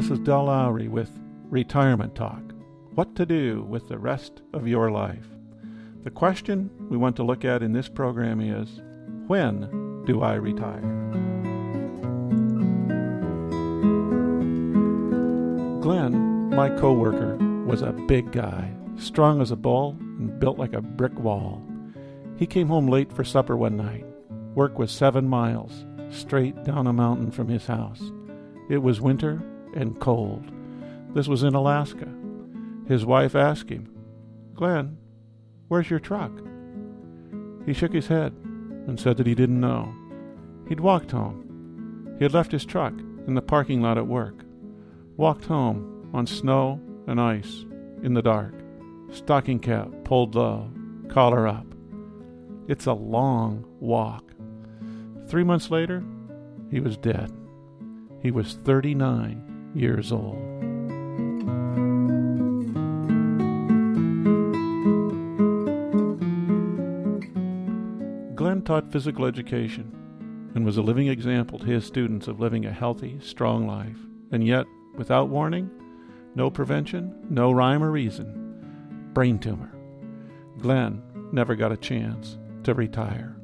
[0.00, 1.10] This is Del Lowry with
[1.50, 2.54] Retirement Talk
[2.94, 5.26] What to Do with the Rest of Your Life.
[6.04, 8.80] The question we want to look at in this program is
[9.26, 10.80] When do I retire?
[15.82, 17.36] Glenn, my coworker,
[17.66, 21.62] was a big guy, strong as a bull and built like a brick wall.
[22.38, 24.06] He came home late for supper one night.
[24.54, 28.00] Work was seven miles, straight down a mountain from his house.
[28.70, 29.42] It was winter
[29.74, 30.50] and cold.
[31.14, 32.08] This was in Alaska.
[32.86, 33.88] His wife asked him,
[34.54, 34.98] Glenn,
[35.68, 36.32] where's your truck?
[37.66, 38.32] He shook his head
[38.86, 39.94] and said that he didn't know.
[40.68, 42.16] He'd walked home.
[42.18, 42.94] He had left his truck
[43.26, 44.44] in the parking lot at work.
[45.16, 47.64] Walked home on snow and ice
[48.02, 48.54] in the dark.
[49.10, 50.70] Stocking cap pulled low,
[51.08, 51.66] collar up.
[52.68, 54.24] It's a long walk.
[55.28, 56.04] Three months later,
[56.70, 57.32] he was dead.
[58.22, 60.38] He was 39 years old.
[68.34, 69.92] Glenn taught physical education
[70.54, 73.98] and was a living example to his students of living a healthy, strong life.
[74.32, 75.70] And yet, without warning,
[76.34, 79.72] no prevention, no rhyme or reason, brain tumor.
[80.58, 83.36] Glenn never got a chance to retire.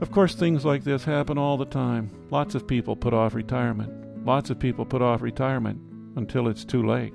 [0.00, 2.10] Of course, things like this happen all the time.
[2.30, 4.05] Lots of people put off retirement.
[4.26, 5.80] Lots of people put off retirement
[6.16, 7.14] until it's too late.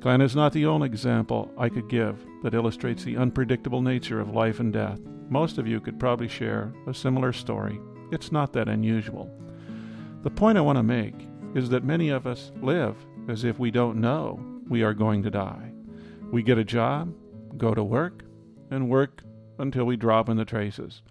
[0.00, 4.30] Glenn is not the only example I could give that illustrates the unpredictable nature of
[4.30, 4.98] life and death.
[5.28, 7.78] Most of you could probably share a similar story.
[8.10, 9.30] It's not that unusual.
[10.22, 12.96] The point I want to make is that many of us live
[13.28, 15.72] as if we don't know we are going to die.
[16.32, 17.12] We get a job,
[17.58, 18.24] go to work,
[18.70, 19.22] and work
[19.58, 21.02] until we drop in the traces.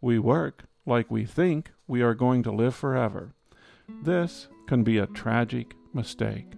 [0.00, 3.32] We work like we think we are going to live forever.
[3.88, 6.52] This can be a tragic mistake.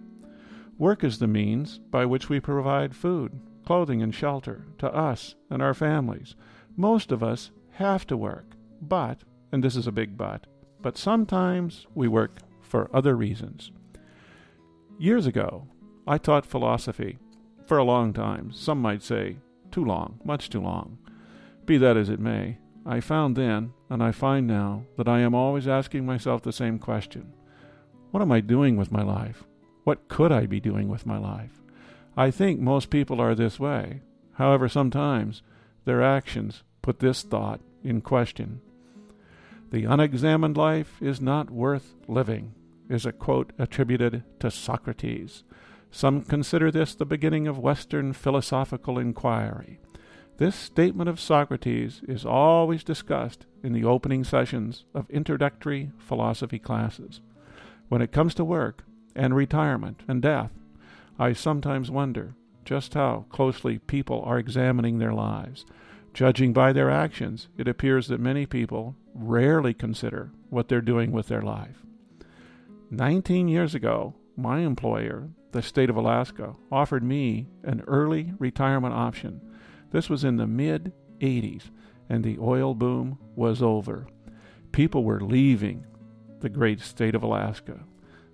[0.77, 5.61] Work is the means by which we provide food, clothing, and shelter to us and
[5.61, 6.35] our families.
[6.77, 10.47] Most of us have to work, but, and this is a big but,
[10.81, 13.71] but sometimes we work for other reasons.
[14.97, 15.67] Years ago,
[16.07, 17.19] I taught philosophy
[17.65, 18.51] for a long time.
[18.51, 19.37] Some might say
[19.71, 20.97] too long, much too long.
[21.65, 25.35] Be that as it may, I found then, and I find now, that I am
[25.35, 27.33] always asking myself the same question
[28.11, 29.43] What am I doing with my life?
[29.83, 31.61] What could I be doing with my life?
[32.17, 34.01] I think most people are this way.
[34.33, 35.43] However, sometimes
[35.85, 38.61] their actions put this thought in question.
[39.71, 42.55] The unexamined life is not worth living,
[42.89, 45.43] is a quote attributed to Socrates.
[45.91, 49.79] Some consider this the beginning of Western philosophical inquiry.
[50.37, 57.21] This statement of Socrates is always discussed in the opening sessions of introductory philosophy classes.
[57.89, 58.83] When it comes to work
[59.15, 60.51] and retirement and death,
[61.17, 65.65] I sometimes wonder just how closely people are examining their lives.
[66.13, 71.27] Judging by their actions, it appears that many people rarely consider what they're doing with
[71.27, 71.83] their life.
[72.89, 79.41] Nineteen years ago, my employer, the state of Alaska, offered me an early retirement option
[79.91, 81.71] this was in the mid 80s,
[82.09, 84.07] and the oil boom was over.
[84.71, 85.85] People were leaving
[86.39, 87.79] the great state of Alaska.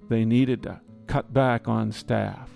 [0.09, 2.49] They needed to cut back on staff.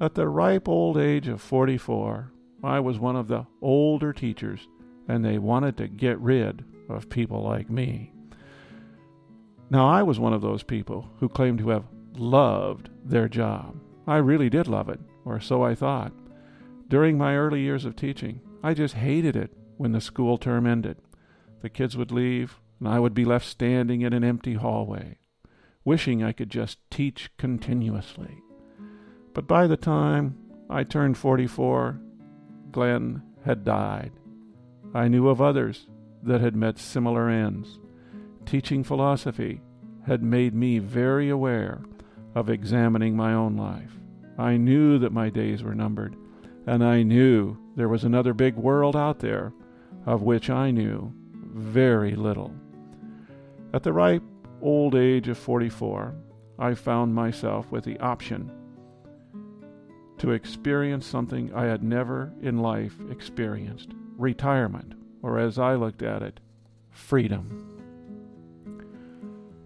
[0.00, 2.30] At the ripe old age of 44,
[2.62, 4.68] I was one of the older teachers,
[5.08, 8.12] and they wanted to get rid of people like me.
[9.70, 11.84] Now, I was one of those people who claimed to have
[12.16, 13.76] loved their job.
[14.06, 16.12] I really did love it, or so I thought.
[16.88, 20.98] During my early years of teaching, I just hated it when the school term ended.
[21.62, 25.18] The kids would leave, and I would be left standing in an empty hallway,
[25.84, 28.42] wishing I could just teach continuously.
[29.32, 30.38] But by the time
[30.68, 32.00] I turned 44,
[32.70, 34.12] Glenn had died.
[34.94, 35.86] I knew of others
[36.22, 37.78] that had met similar ends.
[38.44, 39.60] Teaching philosophy
[40.06, 41.82] had made me very aware
[42.34, 43.92] of examining my own life.
[44.38, 46.16] I knew that my days were numbered
[46.66, 49.52] and I knew there was another big world out there
[50.04, 52.52] of which I knew very little.
[53.74, 54.22] At the ripe
[54.62, 56.14] old age of 44,
[56.58, 58.50] I found myself with the option
[60.18, 66.22] to experience something I had never in life experienced retirement, or as I looked at
[66.22, 66.40] it,
[66.90, 67.62] freedom.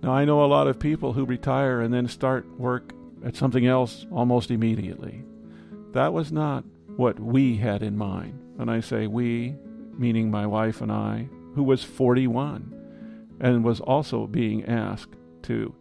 [0.02, 2.92] Now, I know a lot of people who retire and then start work
[3.24, 5.22] at something else almost immediately.
[5.92, 6.64] That was not
[6.96, 8.40] what we had in mind.
[8.58, 9.54] And I say we,
[9.96, 12.79] meaning my wife and I, who was 41
[13.40, 15.74] and was also being asked to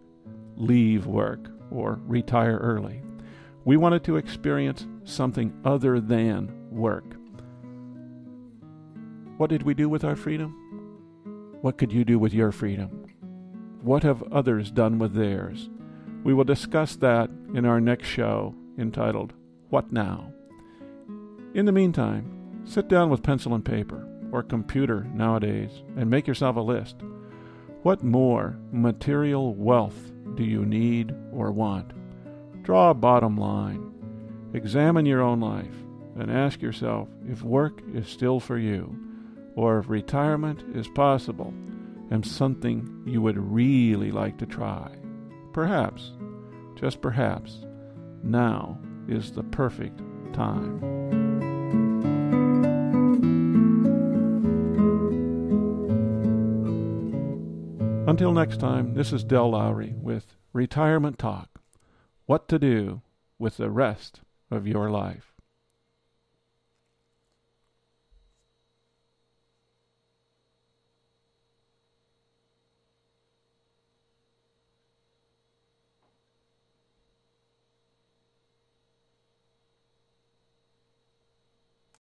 [0.56, 3.02] leave work or retire early.
[3.66, 7.06] We wanted to experience something other than work.
[9.38, 10.56] What did we do with our freedom?
[11.62, 13.06] What could you do with your freedom?
[13.82, 15.70] What have others done with theirs?
[16.24, 19.34] We will discuss that in our next show entitled
[19.70, 20.34] What Now?
[21.54, 26.56] In the meantime, sit down with pencil and paper, or computer nowadays, and make yourself
[26.56, 26.98] a list.
[27.82, 31.94] What more material wealth do you need or want?
[32.62, 33.94] Draw a bottom line.
[34.54, 35.76] Examine your own life
[36.20, 39.00] and ask yourself if work is still for you,
[39.56, 41.54] or if retirement is possible
[42.12, 44.92] and something you would really like to try.
[45.54, 46.12] Perhaps,
[46.76, 47.66] just perhaps,
[48.24, 48.78] now
[49.08, 50.02] is the perfect
[50.34, 51.19] time.
[58.10, 61.62] Until next time, this is Del Lowry with Retirement Talk
[62.26, 63.04] What to Do
[63.38, 65.29] with the Rest of Your Life.